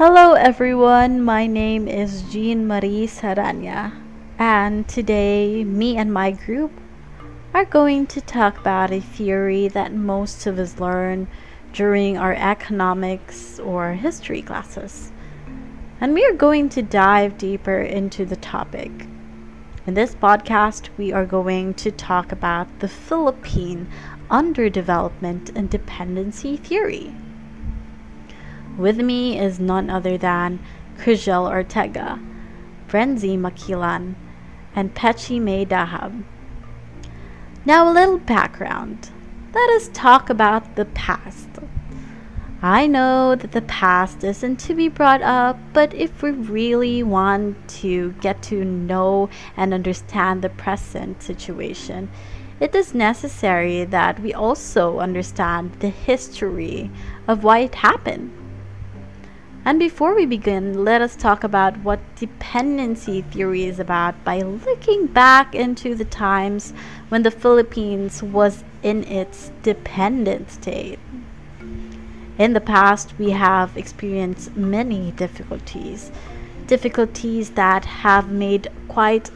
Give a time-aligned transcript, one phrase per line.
[0.00, 3.92] Hello everyone, my name is Jean Marie Saranya,
[4.38, 6.72] and today me and my group
[7.52, 11.28] are going to talk about a theory that most of us learn
[11.74, 15.12] during our economics or history classes.
[16.00, 19.06] And we are going to dive deeper into the topic.
[19.86, 23.86] In this podcast, we are going to talk about the Philippine
[24.30, 27.14] underdevelopment and dependency theory.
[28.80, 30.58] With me is none other than
[30.96, 32.18] Krijel Ortega,
[32.88, 34.14] Brenzi Makilan,
[34.74, 36.24] and Pechi May Dahab.
[37.66, 39.10] Now, a little background.
[39.52, 41.50] Let us talk about the past.
[42.62, 47.68] I know that the past isn't to be brought up, but if we really want
[47.80, 49.28] to get to know
[49.58, 52.08] and understand the present situation,
[52.60, 56.90] it is necessary that we also understand the history
[57.28, 58.39] of why it happened.
[59.62, 65.06] And before we begin, let us talk about what dependency theory is about by looking
[65.06, 66.72] back into the times
[67.10, 70.98] when the Philippines was in its dependent state.
[72.38, 76.10] In the past, we have experienced many difficulties,
[76.66, 79.30] difficulties that have made quite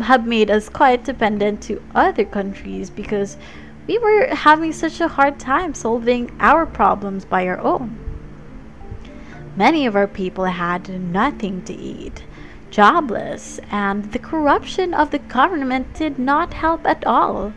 [0.00, 3.36] have made us quite dependent to other countries because
[3.86, 8.03] we were having such a hard time solving our problems by our own.
[9.56, 12.24] Many of our people had nothing to eat,
[12.70, 17.52] jobless, and the corruption of the government did not help at all.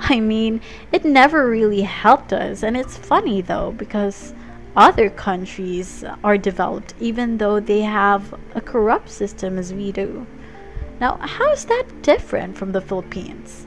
[0.00, 0.60] I mean,
[0.92, 4.34] it never really helped us, and it's funny though, because
[4.76, 10.26] other countries are developed even though they have a corrupt system as we do.
[11.00, 13.66] Now, how is that different from the Philippines?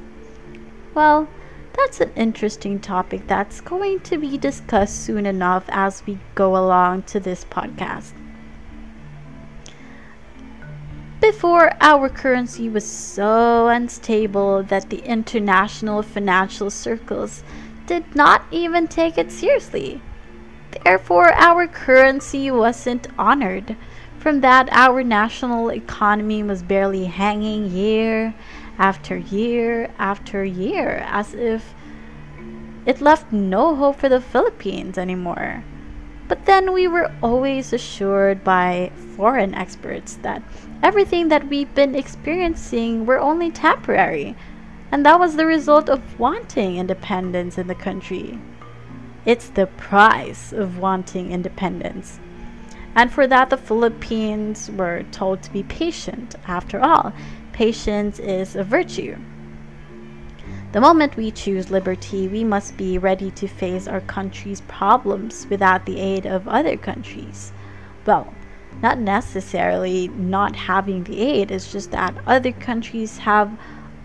[0.94, 1.28] Well,
[1.74, 7.04] that's an interesting topic that's going to be discussed soon enough as we go along
[7.04, 8.14] to this podcast.
[11.22, 17.44] Before, our currency was so unstable that the international financial circles
[17.86, 20.02] did not even take it seriously.
[20.84, 23.76] Therefore, our currency wasn't honored.
[24.18, 28.34] From that, our national economy was barely hanging year
[28.82, 31.76] after year after year, as if
[32.88, 35.64] it left no hope for the Philippines anymore.
[36.28, 40.42] But then we were always assured by foreign experts that
[40.82, 44.36] everything that we've been experiencing were only temporary,
[44.92, 48.40] and that was the result of wanting independence in the country.
[49.26, 52.20] It's the price of wanting independence.
[52.96, 56.36] And for that, the Philippines were told to be patient.
[56.48, 57.14] After all,
[57.62, 59.16] patience is a virtue.
[60.72, 65.86] The moment we choose liberty, we must be ready to face our country's problems without
[65.86, 67.54] the aid of other countries.
[68.04, 68.34] Well,
[68.82, 73.56] not necessarily not having the aid, it's just that other countries have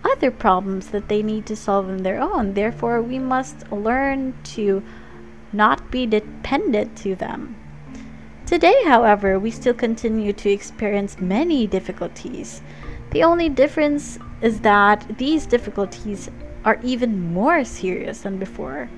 [0.03, 2.53] other problems that they need to solve on their own.
[2.53, 4.83] Therefore, we must learn to
[5.51, 7.55] not be dependent to them.
[8.45, 12.61] Today, however, we still continue to experience many difficulties.
[13.17, 16.29] The only difference is that these difficulties
[16.63, 18.91] are even more serious than before.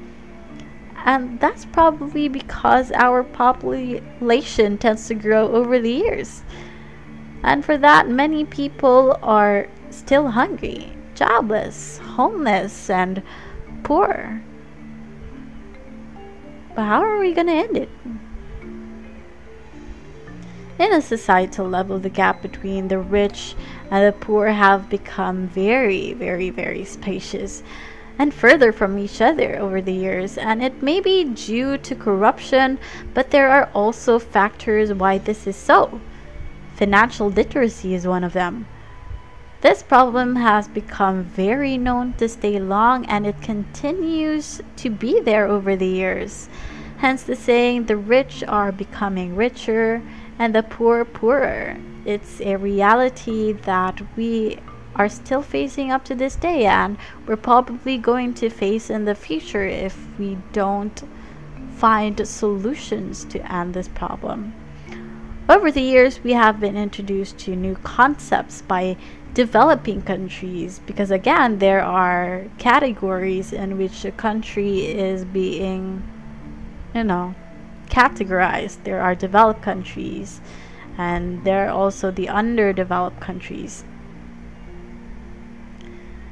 [1.05, 6.43] And that's probably because our population tends to grow over the years.
[7.43, 13.23] And for that, many people are still hungry, jobless, homeless, and
[13.83, 14.41] poor.
[16.75, 17.89] But how are we going to end it?
[20.79, 23.53] In a societal level, the gap between the rich
[23.91, 27.63] and the poor have become very, very, very spacious
[28.17, 32.79] and further from each other over the years, and it may be due to corruption,
[33.13, 35.99] but there are also factors why this is so.
[36.75, 38.65] Financial literacy is one of them.
[39.59, 45.45] This problem has become very known to stay long and it continues to be there
[45.45, 46.47] over the years.
[46.99, 50.01] Hence the saying, the rich are becoming richer
[50.39, 51.77] and the poor poorer.
[52.05, 54.57] It's a reality that we
[54.95, 56.97] are still facing up to this day and
[57.27, 61.03] we're probably going to face in the future if we don't
[61.75, 64.53] find solutions to end this problem.
[65.47, 68.97] Over the years, we have been introduced to new concepts by
[69.33, 76.03] developing countries because, again, there are categories in which a country is being,
[76.93, 77.33] you know,
[77.89, 78.83] categorized.
[78.83, 80.41] There are developed countries,
[80.97, 83.83] and there are also the underdeveloped countries.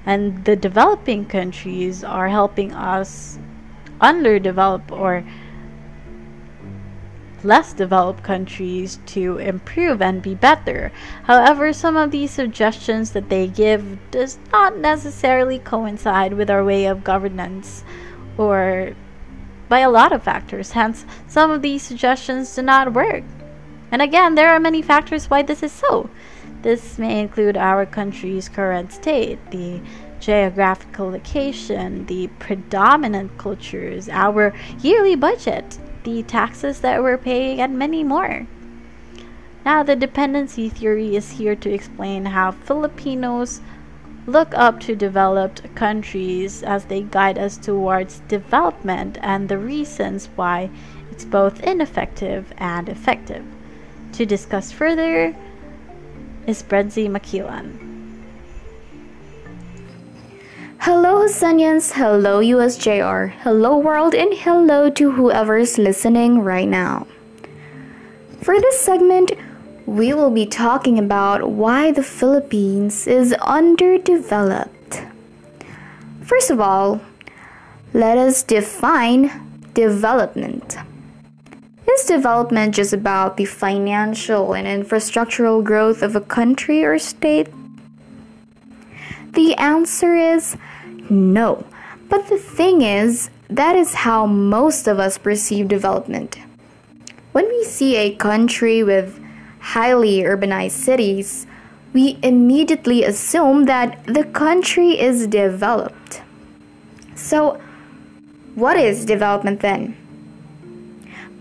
[0.06, 3.38] And the developing countries are helping us
[4.00, 5.26] underdevelop or
[7.44, 10.92] less developed countries to improve and be better.
[11.24, 16.86] However, some of these suggestions that they give does not necessarily coincide with our way
[16.86, 17.84] of governance
[18.38, 18.94] or
[19.70, 20.72] by a lot of factors.
[20.72, 23.24] Hence, some of these suggestions do not work.
[23.92, 26.10] And again, there are many factors why this is so.
[26.62, 29.82] This may include our country's current state, the
[30.20, 38.04] geographical location, the predominant cultures, our yearly budget, the taxes that we're paying, and many
[38.04, 38.48] more.
[39.64, 43.62] Now, the dependency theory is here to explain how Filipinos
[44.28, 50.70] look up to developed countries as they guide us towards development and the reasons why
[51.12, 53.46] it's both ineffective and effective.
[54.14, 55.34] To discuss further
[56.46, 57.88] is Bredzi Makilan.
[60.80, 67.08] Hello Josenians, hello USJR, hello world, and hello to whoever's listening right now.
[68.42, 69.32] For this segment,
[69.88, 75.02] we will be talking about why the Philippines is underdeveloped.
[76.24, 77.00] First of all,
[77.94, 79.32] let us define
[79.74, 80.76] development.
[81.90, 87.48] Is development just about the financial and infrastructural growth of a country or state?
[89.32, 90.58] The answer is
[91.10, 91.66] no.
[92.10, 96.38] But the thing is, that is how most of us perceive development.
[97.32, 99.18] When we see a country with
[99.74, 101.46] highly urbanized cities,
[101.94, 106.22] we immediately assume that the country is developed.
[107.16, 107.60] So,
[108.56, 109.96] what is development then?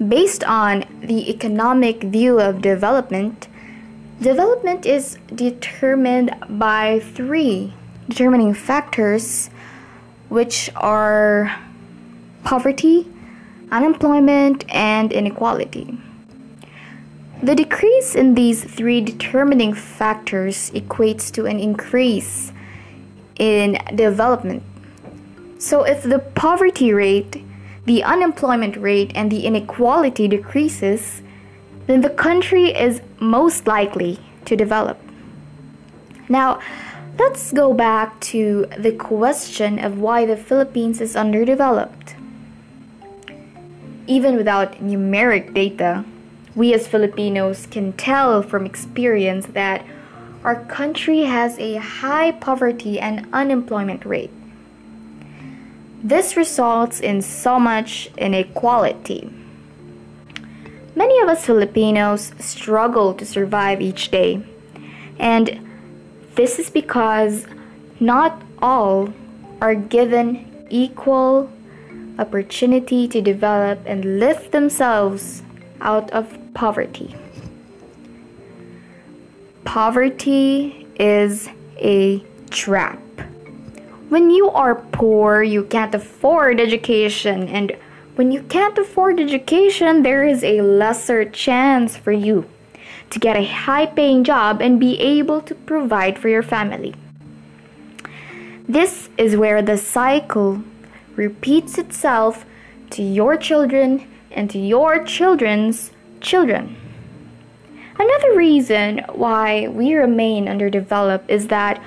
[0.08, 3.48] Based on the economic view of development,
[4.20, 7.74] development is determined by three
[8.08, 9.50] determining factors,
[10.28, 11.56] which are
[12.42, 13.06] poverty,
[13.70, 15.98] unemployment, and inequality.
[17.46, 22.50] The decrease in these three determining factors equates to an increase
[23.38, 24.64] in development.
[25.60, 27.44] So, if the poverty rate,
[27.84, 31.22] the unemployment rate, and the inequality decreases,
[31.86, 34.98] then the country is most likely to develop.
[36.28, 36.58] Now,
[37.18, 42.14] Let's go back to the question of why the Philippines is underdeveloped.
[44.06, 46.04] Even without numeric data,
[46.56, 49.84] we as Filipinos can tell from experience that
[50.42, 54.30] our country has a high poverty and unemployment rate.
[56.02, 59.30] This results in so much inequality.
[60.94, 64.42] Many of us Filipinos struggle to survive each day,
[65.18, 65.60] and
[66.36, 67.46] this is because
[68.00, 69.12] not all
[69.60, 71.50] are given equal
[72.18, 75.42] opportunity to develop and lift themselves
[75.80, 77.14] out of poverty.
[79.64, 82.98] Poverty is a trap.
[84.08, 87.76] When you are poor, you can't afford education, and
[88.14, 92.46] when you can't afford education, there is a lesser chance for you
[93.10, 96.94] to get a high paying job and be able to provide for your family.
[98.66, 100.62] This is where the cycle
[101.16, 102.46] repeats itself
[102.90, 105.90] to your children and to your children's
[106.26, 106.76] children.
[107.98, 111.82] Another reason why we remain underdeveloped is that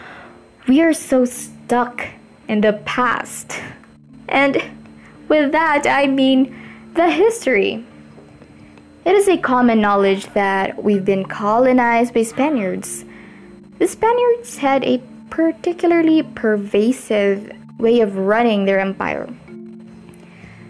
[0.68, 2.08] we are so stuck
[2.48, 3.60] in the past.
[4.28, 4.58] And
[5.28, 6.56] with that, I mean
[6.96, 7.86] the history.
[9.06, 13.06] It is a common knowledge that we've been colonized by Spaniards.
[13.78, 19.30] The Spaniards had a particularly pervasive way of running their empire.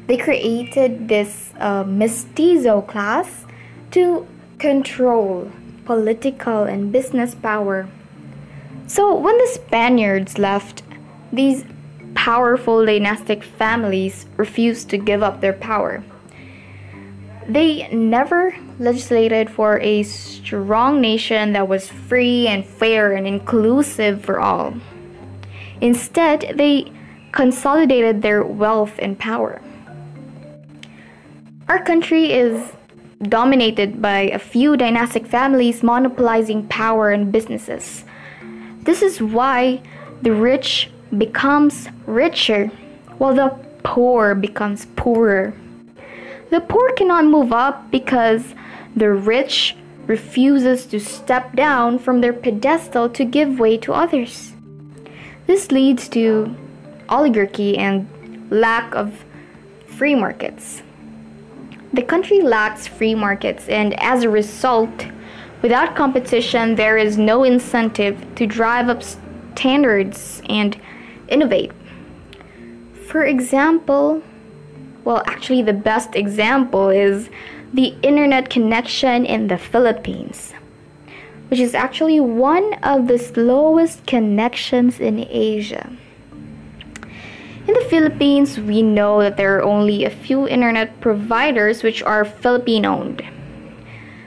[0.07, 3.45] They created this uh, mestizo class
[3.91, 4.27] to
[4.58, 5.51] control
[5.86, 7.88] political and business power.
[8.88, 10.84] So, when the Spaniards left,
[11.31, 11.63] these
[12.15, 16.03] powerful dynastic families refused to give up their power.
[17.48, 24.39] They never legislated for a strong nation that was free and fair and inclusive for
[24.39, 24.75] all.
[25.81, 26.91] Instead, they
[27.31, 29.62] consolidated their wealth and power.
[31.67, 32.72] Our country is
[33.21, 38.05] dominated by a few dynastic families monopolizing power and businesses.
[38.83, 39.81] This is why
[40.21, 42.67] the rich becomes richer
[43.17, 43.49] while the
[43.83, 45.53] poor becomes poorer.
[46.49, 48.55] The poor cannot move up because
[48.95, 49.75] the rich
[50.07, 54.53] refuses to step down from their pedestal to give way to others.
[55.45, 56.55] This leads to
[57.09, 58.07] oligarchy and
[58.49, 59.23] lack of
[59.85, 60.81] free markets.
[61.91, 65.08] The country lacks free markets, and as a result,
[65.62, 70.79] without competition, there is no incentive to drive up standards and
[71.27, 71.72] innovate.
[73.08, 74.22] For example,
[75.03, 77.29] well, actually, the best example is
[77.74, 80.53] the internet connection in the Philippines,
[81.50, 85.91] which is actually one of the slowest connections in Asia.
[87.69, 92.25] In the Philippines, we know that there are only a few internet providers which are
[92.25, 93.21] Philippine owned.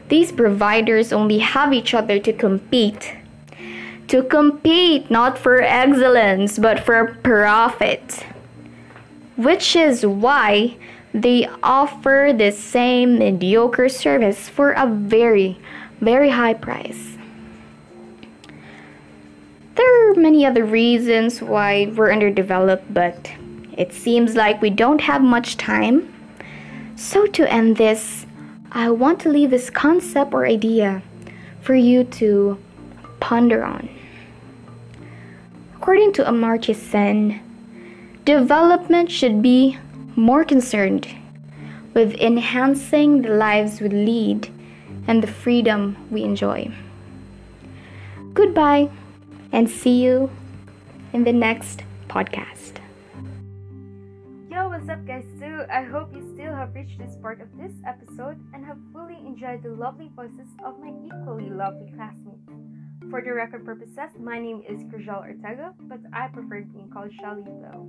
[0.08, 3.16] These providers only have each other to compete.
[4.06, 8.24] To compete not for excellence but for profit.
[9.34, 10.76] Which is why
[11.12, 15.58] they offer the same mediocre service for a very,
[16.00, 17.11] very high price.
[20.12, 23.32] Are many other reasons why we're underdeveloped, but
[23.76, 26.12] it seems like we don't have much time.
[26.96, 28.26] So, to end this,
[28.70, 31.02] I want to leave this concept or idea
[31.60, 32.58] for you to
[33.20, 33.88] ponder on.
[35.76, 37.40] According to Amartya Sen,
[38.24, 39.78] development should be
[40.16, 41.08] more concerned
[41.94, 44.48] with enhancing the lives we lead
[45.06, 46.70] and the freedom we enjoy.
[48.34, 48.90] Goodbye
[49.52, 50.30] and see you
[51.12, 52.78] in the next podcast.
[54.50, 55.24] Yo, what's up, guys?
[55.38, 59.16] So, I hope you still have reached this part of this episode and have fully
[59.16, 62.48] enjoyed the lovely voices of my equally lovely classmates.
[63.10, 67.44] For the record purposes, my name is Krijal Ortega, but I prefer being called Shelly
[67.44, 67.86] though.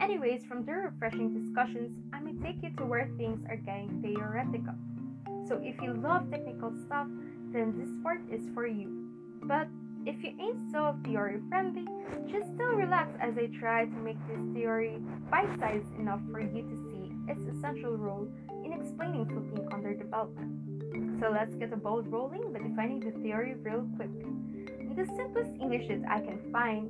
[0.00, 4.74] Anyways, from the refreshing discussions, I may take you to where things are getting theoretical.
[5.48, 7.06] So if you love technical stuff,
[7.52, 9.08] then this part is for you.
[9.44, 9.68] But
[10.06, 11.84] if you ain't so theory friendly,
[12.30, 14.98] just still relax as I try to make this theory
[15.30, 18.26] bite sized enough for you to see its essential role
[18.64, 21.20] in explaining Philippine underdevelopment.
[21.20, 24.10] So let's get the ball rolling by defining the theory real quick.
[24.80, 26.88] In the simplest English that I can find,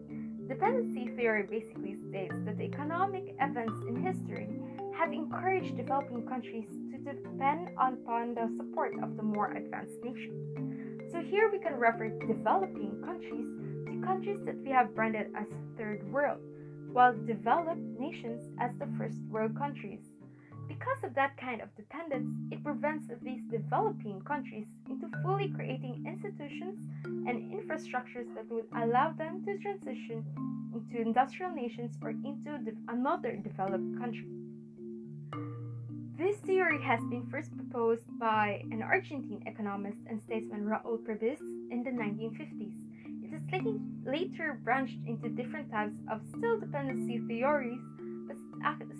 [0.48, 4.48] dependency theory basically states that the economic events in history
[4.96, 10.69] have encouraged developing countries to depend upon the support of the more advanced nations.
[11.10, 13.48] So here we can refer developing countries
[13.86, 16.38] to countries that we have branded as third world,
[16.92, 20.02] while developed nations as the first world countries.
[20.68, 26.78] Because of that kind of dependence, it prevents these developing countries into fully creating institutions
[27.04, 30.24] and infrastructures that would allow them to transition
[30.72, 34.39] into industrial nations or into de- another developed country.
[36.20, 41.82] This theory has been first proposed by an Argentine economist and statesman Raul Prebisch in
[41.82, 42.76] the 1950s.
[43.24, 47.80] It is later branched into different types of still dependency theories,
[48.28, 48.36] but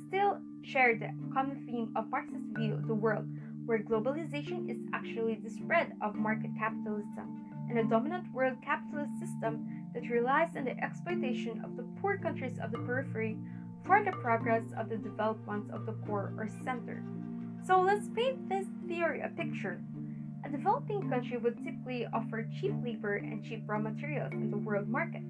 [0.09, 3.27] still share the common theme of Marxist view of the world,
[3.67, 7.37] where globalization is actually the spread of market capitalism
[7.69, 12.59] and a dominant world capitalist system that relies on the exploitation of the poor countries
[12.63, 13.37] of the periphery
[13.85, 17.03] for the progress of the developed ones of the core or center.
[17.67, 19.81] So let's paint this theory a picture.
[20.45, 24.89] A developing country would typically offer cheap labor and cheap raw materials in the world
[24.89, 25.23] market.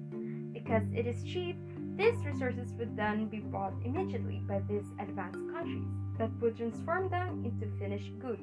[0.53, 1.57] Because it is cheap,
[1.97, 5.83] these resources would then be bought immediately by these advanced countries
[6.17, 8.41] that would transform them into finished goods.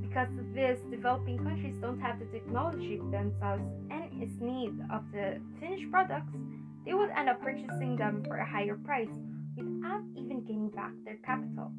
[0.00, 5.90] Because these developing countries don't have the technology themselves and is need of the finished
[5.90, 6.36] products,
[6.84, 9.08] they would end up purchasing them for a higher price
[9.56, 11.72] without even gaining back their capital.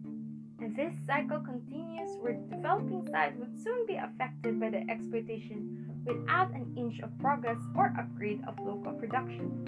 [0.60, 5.90] And this cycle continues where the developing side would soon be affected by the exploitation
[6.06, 9.68] without an inch of progress or upgrade of local production.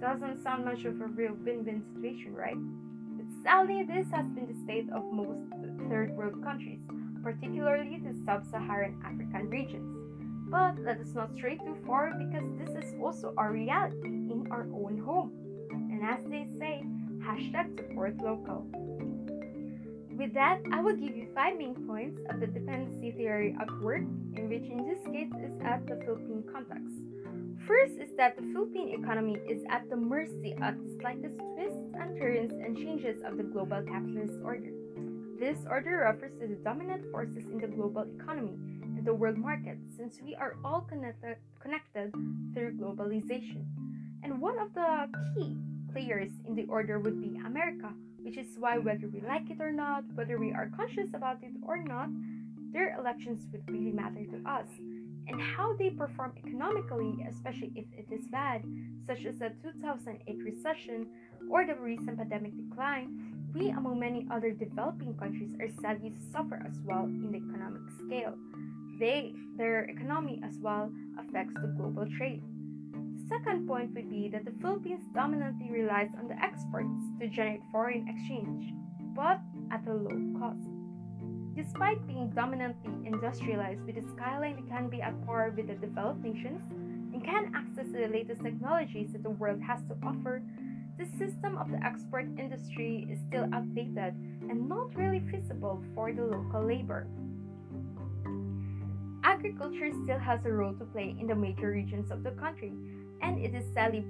[0.00, 2.56] Doesn't sound much of a real win-win situation, right?
[2.56, 5.42] But sadly, this has been the state of most
[5.90, 6.80] third world countries,
[7.22, 9.94] particularly the sub-Saharan African regions.
[10.48, 14.19] But let us not stray too far because this is also our reality
[14.50, 15.32] our own home.
[15.70, 16.84] And as they say,
[17.22, 18.66] hashtag support local.
[20.20, 24.02] With that, I will give you five main points of the dependency theory at work,
[24.36, 26.92] in which in this case is at the Philippine context.
[27.66, 32.18] First is that the Philippine economy is at the mercy of the slightest twists and
[32.18, 34.72] turns and changes of the global capitalist order.
[35.38, 39.78] This order refers to the dominant forces in the global economy and the world market
[39.96, 42.12] since we are all connected, connected
[42.52, 43.64] through globalization.
[44.22, 45.56] And one of the key
[45.92, 49.72] players in the order would be America, which is why, whether we like it or
[49.72, 52.08] not, whether we are conscious about it or not,
[52.72, 54.68] their elections would really matter to us.
[55.28, 58.62] And how they perform economically, especially if it is bad,
[59.06, 61.06] such as the 2008 recession
[61.50, 66.62] or the recent pandemic decline, we, among many other developing countries, are sadly to suffer
[66.66, 68.34] as well in the economic scale.
[68.98, 72.42] They, their economy as well affects the global trade.
[73.30, 78.08] Second point would be that the Philippines dominantly relies on the exports to generate foreign
[78.08, 78.74] exchange,
[79.14, 79.38] but
[79.70, 80.68] at a low cost.
[81.54, 86.24] Despite being dominantly industrialized with a skyline that can be at par with the developed
[86.24, 86.60] nations
[87.12, 90.42] and can access the latest technologies that the world has to offer,
[90.98, 94.14] the system of the export industry is still outdated
[94.50, 97.06] and not really feasible for the local labor.
[99.22, 102.72] Agriculture still has a role to play in the major regions of the country,
[103.22, 104.04] and it is sadly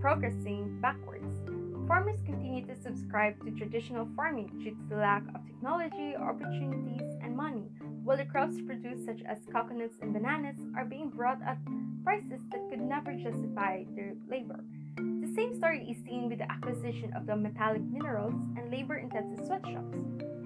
[0.00, 1.40] progressing backwards.
[1.86, 7.36] Farmers continue to subscribe to traditional farming due to the lack of technology, opportunities, and
[7.36, 7.68] money,
[8.04, 11.58] while the crops produced, such as coconuts and bananas, are being brought at
[12.02, 14.64] prices that could never justify their labor.
[14.96, 19.44] The same story is seen with the acquisition of the metallic minerals and labor intensive
[19.44, 19.96] sweatshops.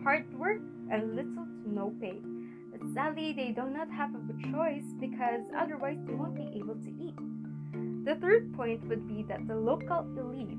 [0.03, 2.21] Hard work and little to no pay.
[2.73, 6.91] But sadly, they do not have a choice because otherwise they won't be able to
[6.99, 7.19] eat.
[8.09, 10.57] The third point would be that the local elite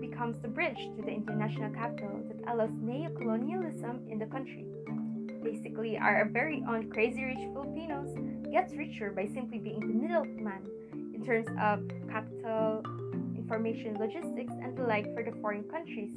[0.00, 4.64] becomes the bridge to the international capital that allows neo-colonialism in the country.
[5.44, 8.16] Basically, our very own crazy rich Filipinos
[8.50, 10.64] gets richer by simply being the middleman
[11.14, 12.82] in terms of capital,
[13.36, 16.14] information, logistics, and the like for the foreign countries,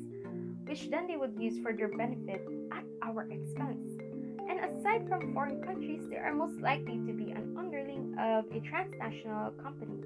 [0.64, 4.00] which then they would use for their benefit at our expense.
[4.48, 8.62] And aside from foreign countries, they are most likely to be an underling of a
[8.62, 9.99] transnational company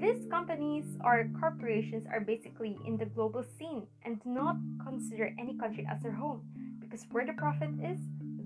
[0.00, 5.56] these companies or corporations are basically in the global scene and do not consider any
[5.56, 6.42] country as their home
[6.80, 7.98] because where the profit is,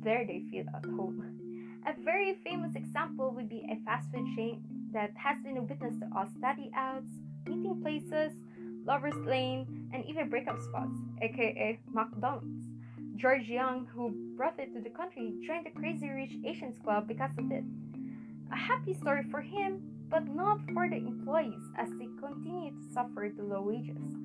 [0.03, 1.83] there they feel at home.
[1.87, 4.63] A very famous example would be a fast food chain
[4.93, 7.11] that has been a witness to all study outs,
[7.47, 8.33] meeting places,
[8.85, 12.67] lovers' lane, and even breakup spots, aka McDonald's.
[13.17, 17.33] George Yang, who brought it to the country, joined the Crazy Rich Asians Club because
[17.37, 17.65] of it.
[18.53, 23.31] A happy story for him, but not for the employees as they continue to suffer
[23.35, 24.17] the low wages.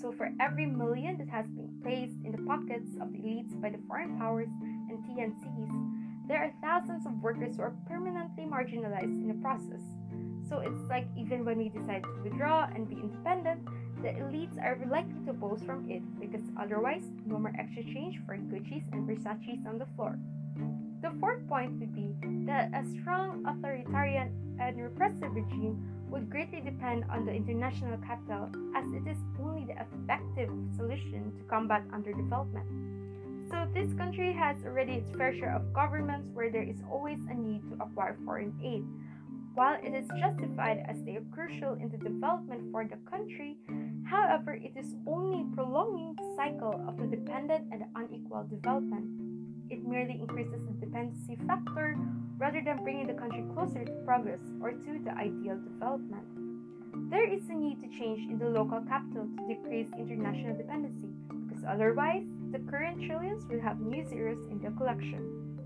[0.00, 3.70] So, for every million that has been placed in the pockets of the elites by
[3.70, 4.48] the foreign powers
[4.88, 9.82] and TNCs, there are thousands of workers who are permanently marginalized in the process.
[10.48, 13.60] So, it's like even when we decide to withdraw and be independent,
[14.02, 18.36] the elites are likely to boast from it because otherwise, no more extra change for
[18.36, 20.18] Gucci's and Versace's on the floor.
[21.02, 22.09] The fourth point would be
[22.74, 24.30] a strong authoritarian
[24.60, 25.78] and repressive regime
[26.08, 31.44] would greatly depend on the international capital as it is only the effective solution to
[31.44, 32.66] combat underdevelopment.
[33.50, 37.34] So, this country has already its fair share of governments where there is always a
[37.34, 38.84] need to acquire foreign aid.
[39.54, 43.56] While it is justified as they are crucial in the development for the country,
[44.04, 49.19] however, it is only prolonging the cycle of the dependent and unequal development.
[49.70, 51.96] It merely increases the dependency factor
[52.38, 56.26] rather than bringing the country closer to progress or to the ideal development.
[57.08, 61.08] There is a need to change in the local capital to decrease international dependency
[61.46, 65.56] because otherwise, the current trillions will have new zeros in the collection.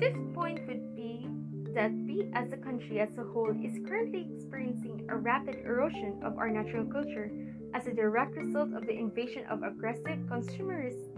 [0.00, 1.26] Fifth point would be
[1.74, 6.38] that we as a country as a whole is currently experiencing a rapid erosion of
[6.38, 7.30] our natural culture
[7.74, 11.13] as a direct result of the invasion of aggressive consumerist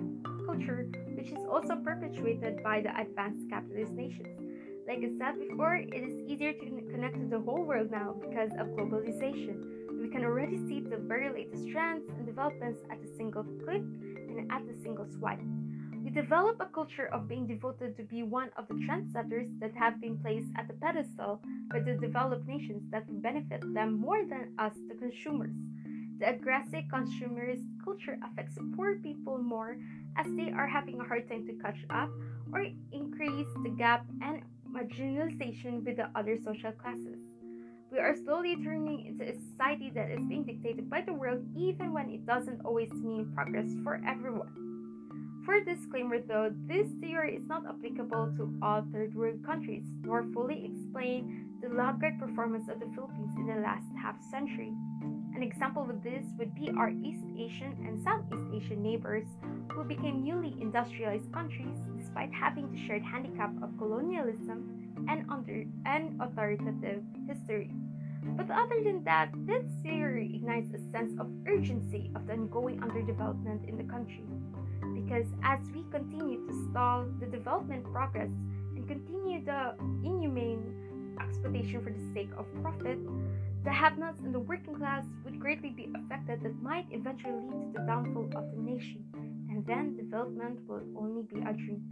[0.47, 4.39] culture which is also perpetuated by the advanced capitalist nations.
[4.87, 8.53] Like I said before, it is easier to connect to the whole world now because
[8.53, 10.01] of globalization.
[10.01, 14.53] We can already see the very latest trends and developments at a single click and
[14.53, 15.41] at a single swipe.
[16.05, 20.01] We develop a culture of being devoted to be one of the trendsetters that have
[20.01, 24.75] been placed at the pedestal by the developed nations that benefit them more than us,
[24.87, 25.57] the consumers.
[26.21, 29.79] The aggressive consumerist culture affects poor people more
[30.19, 32.11] as they are having a hard time to catch up
[32.53, 37.19] or increase the gap and marginalization with the other social classes.
[37.91, 41.93] We are slowly turning into a society that is being dictated by the world even
[41.93, 44.67] when it doesn't always mean progress for everyone.
[45.45, 50.67] For disclaimer though, this theory is not applicable to all third world countries, nor fully
[50.67, 54.75] explain the laggard performance of the Philippines in the last half century.
[55.37, 59.27] An example of this would be our East Asian and Southeast Asian neighbors
[59.69, 66.19] who became newly industrialized countries despite having the shared handicap of colonialism and, under, and
[66.23, 67.71] authoritative history.
[68.35, 73.69] But other than that, this theory ignites a sense of urgency of the ongoing underdevelopment
[73.69, 74.25] in the country.
[74.95, 78.33] Because as we continue to stall the development progress
[78.75, 82.99] and continue the inhumane exploitation for the sake of profit,
[83.67, 87.75] The have nots and the working class would greatly be affected, that might eventually lead
[87.75, 89.05] to the downfall of the nation,
[89.51, 91.83] and then development will only be a dream.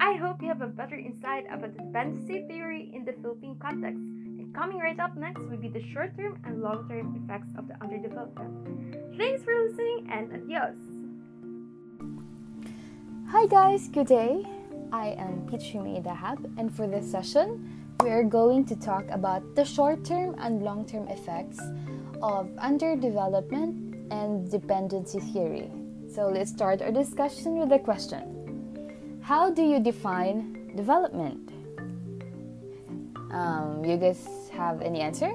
[0.00, 4.00] I hope you have a better insight about the dependency theory in the Philippine context.
[4.00, 7.68] And coming right up next will be the short term and long term effects of
[7.68, 9.16] the underdevelopment.
[9.16, 10.74] Thanks for listening and adios!
[13.28, 14.42] Hi guys, good day.
[14.90, 19.64] I am Pichumi Dahab, and for this session, we are going to talk about the
[19.64, 21.58] short term and long term effects
[22.22, 25.70] of underdevelopment and dependency theory.
[26.12, 31.50] So let's start our discussion with a question How do you define development?
[33.32, 35.32] Um, you guys have any answer?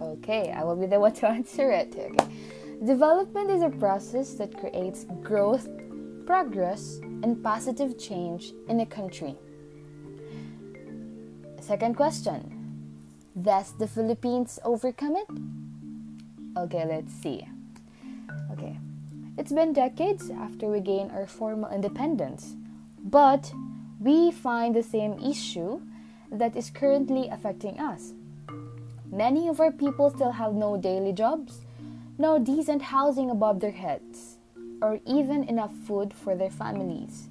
[0.00, 1.94] Okay, I will be the one to answer it.
[1.96, 2.34] Okay.
[2.84, 5.68] Development is a process that creates growth,
[6.26, 9.36] progress, and positive change in a country.
[11.64, 12.44] Second question
[13.40, 15.28] Does the Philippines overcome it?
[16.58, 17.48] Okay, let's see.
[18.52, 18.76] Okay,
[19.38, 22.54] it's been decades after we gained our formal independence,
[23.02, 23.50] but
[23.98, 25.80] we find the same issue
[26.30, 28.12] that is currently affecting us.
[29.10, 31.62] Many of our people still have no daily jobs,
[32.18, 34.36] no decent housing above their heads,
[34.82, 37.30] or even enough food for their families.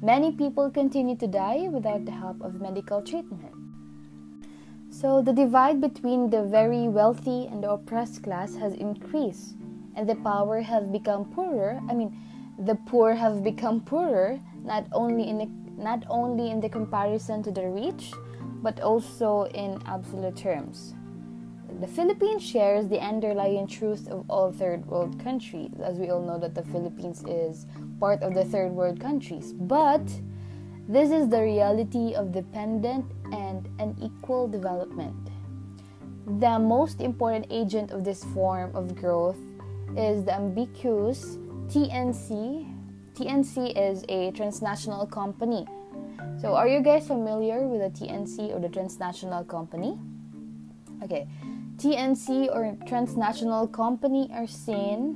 [0.00, 3.52] Many people continue to die without the help of medical treatment.
[4.90, 9.56] So, the divide between the very wealthy and the oppressed class has increased,
[9.96, 11.80] and the power have become poorer.
[11.90, 12.16] I mean,
[12.60, 15.50] the poor have become poorer not only in the,
[15.82, 18.12] not only in the comparison to the rich,
[18.62, 20.94] but also in absolute terms.
[21.80, 26.38] The Philippines shares the underlying truth of all third world countries, as we all know
[26.38, 27.66] that the Philippines is
[28.00, 29.52] part of the third world countries.
[29.52, 30.02] But
[30.88, 35.30] this is the reality of dependent and unequal development.
[36.40, 39.38] The most important agent of this form of growth
[39.96, 41.36] is the ambiguous
[41.68, 42.74] TNC.
[43.14, 45.66] TNC is a transnational company.
[46.40, 49.98] So, are you guys familiar with the TNC or the transnational company?
[51.02, 51.28] Okay,
[51.78, 55.14] TNC or transnational company are seen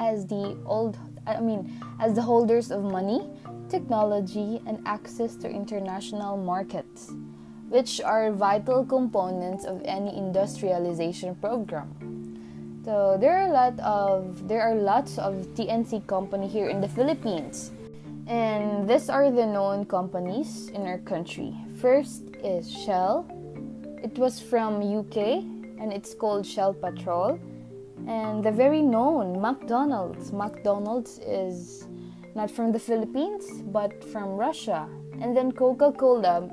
[0.00, 3.28] as the old I mean as the holders of money,
[3.68, 7.12] technology and access to international markets,
[7.68, 11.92] which are vital components of any industrialization program.
[12.86, 16.88] So there are a lot of there are lots of TNC company here in the
[16.88, 17.72] Philippines.
[18.26, 21.52] And these are the known companies in our country.
[21.76, 23.28] First is Shell.
[24.02, 25.44] It was from UK
[25.84, 27.38] and it's called Shell Patrol.
[28.08, 30.32] And the very known McDonald's.
[30.32, 31.86] McDonald's is
[32.34, 34.88] not from the Philippines but from Russia.
[35.20, 36.48] And then Coca Cola.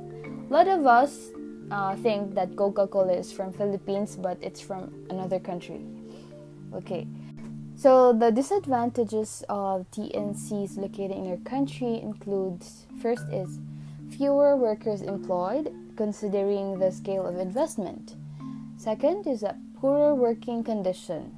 [0.49, 1.31] A lot of us
[1.71, 5.81] uh, think that Coca Cola is from Philippines but it's from another country.
[6.73, 7.07] Okay.
[7.75, 13.59] So the disadvantages of TNCs located in our country includes first is
[14.09, 18.15] fewer workers employed considering the scale of investment.
[18.81, 21.29] Second is a poorer working condition,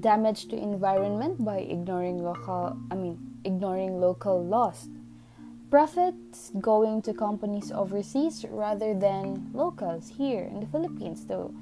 [0.00, 4.88] damage to environment by ignoring local I mean ignoring local laws.
[5.70, 11.54] Profits going to companies overseas rather than locals here in the Philippines though.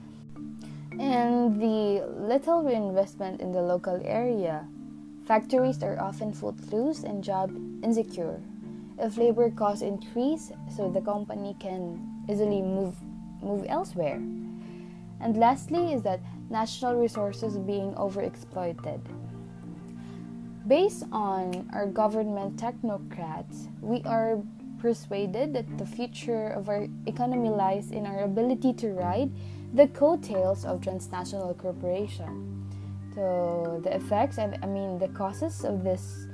[0.98, 4.64] And the little reinvestment in the local area.
[5.28, 7.52] Factories are often footloose and job
[7.84, 8.40] insecure.
[8.98, 12.96] If labor costs increase, so the company can easily move
[13.42, 14.16] move elsewhere.
[15.20, 19.00] And lastly, is that national resources being overexploited.
[20.66, 24.38] Based on our government technocrats, we are
[24.78, 29.30] persuaded that the future of our economy lies in our ability to ride
[29.74, 32.66] the coattails of transnational corporation.
[33.14, 36.26] So the effects, I mean the causes of this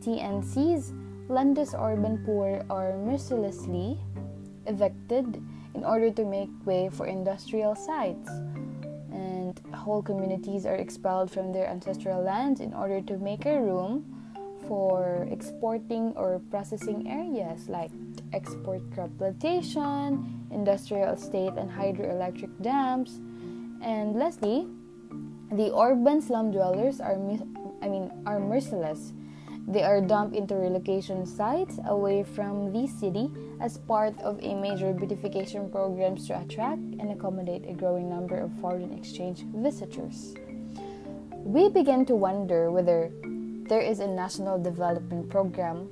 [0.00, 3.98] TNCs, Land's urban poor are mercilessly
[4.66, 5.42] evicted
[5.76, 8.30] in order to make way for industrial sites.
[9.12, 14.04] And whole communities are expelled from their ancestral lands in order to make a room
[14.66, 17.90] for exporting or processing areas like
[18.32, 23.20] export crop plantation, industrial estate, and hydroelectric dams.
[23.82, 24.66] And lastly,
[25.52, 27.14] the urban slum dwellers are,
[27.82, 29.12] I mean, are merciless
[29.68, 33.28] they are dumped into relocation sites away from the city
[33.60, 38.52] as part of a major beautification programs to attract and accommodate a growing number of
[38.60, 40.34] foreign exchange visitors.
[41.42, 43.10] We begin to wonder whether
[43.68, 45.90] there is a national development program.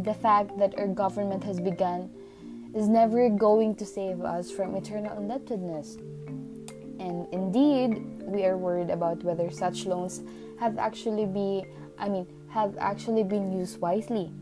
[0.00, 2.10] The fact that our government has begun
[2.74, 5.96] is never going to save us from eternal indebtedness.
[7.00, 10.22] And indeed, we are worried about whether such loans
[10.60, 11.64] have actually be
[11.98, 14.32] I mean have actually been used wisely.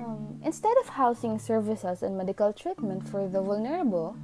[0.00, 4.16] Um, instead of housing services and medical treatment for the vulnerable,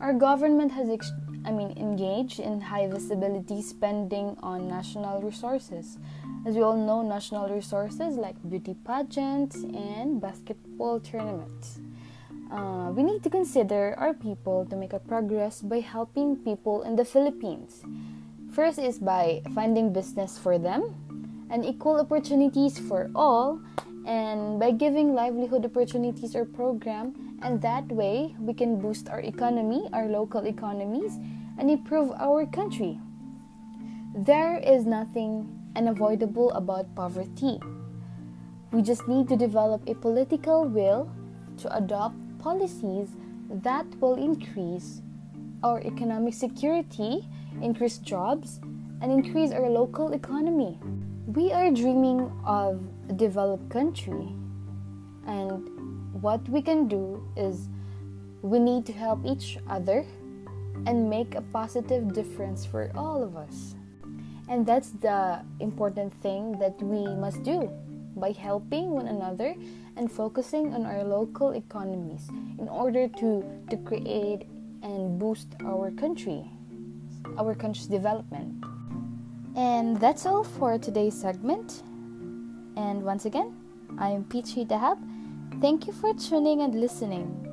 [0.00, 1.12] our government has ex-
[1.44, 5.98] I mean engaged in high visibility spending on national resources.
[6.46, 11.80] As we all know, national resources like beauty pageants and basketball tournaments.
[12.50, 16.96] Uh, we need to consider our people to make a progress by helping people in
[16.96, 17.82] the Philippines.
[18.52, 20.94] First is by finding business for them
[21.50, 23.60] and equal opportunities for all.
[24.06, 29.88] And by giving livelihood opportunities or program and that way we can boost our economy
[29.92, 31.18] our local economies
[31.58, 33.00] and improve our country.
[34.14, 37.58] There is nothing unavoidable about poverty.
[38.72, 41.10] We just need to develop a political will
[41.58, 43.08] to adopt policies
[43.50, 45.00] that will increase
[45.62, 47.26] our economic security
[47.62, 48.60] increase jobs
[49.00, 50.78] and increase our local economy
[51.26, 54.28] we are dreaming of a developed country,
[55.26, 57.68] and what we can do is
[58.42, 60.04] we need to help each other
[60.86, 63.74] and make a positive difference for all of us.
[64.50, 67.70] And that's the important thing that we must do
[68.16, 69.54] by helping one another
[69.96, 74.46] and focusing on our local economies in order to, to create
[74.82, 76.44] and boost our country,
[77.38, 78.62] our country's development.
[79.54, 81.82] And that's all for today's segment.
[82.76, 83.54] And once again,
[83.98, 84.98] I am Peachy Dahab.
[85.60, 87.46] Thank you for tuning and listening.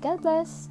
[0.00, 0.68] God bless.